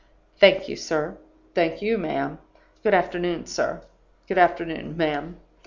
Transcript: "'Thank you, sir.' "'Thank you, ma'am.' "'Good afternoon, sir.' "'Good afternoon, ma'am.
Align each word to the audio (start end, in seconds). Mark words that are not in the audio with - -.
"'Thank 0.39 0.67
you, 0.67 0.75
sir.' 0.75 1.15
"'Thank 1.53 1.79
you, 1.83 1.95
ma'am.' 1.95 2.39
"'Good 2.81 2.95
afternoon, 2.95 3.45
sir.' 3.45 3.81
"'Good 4.27 4.39
afternoon, 4.39 4.97
ma'am. 4.97 5.37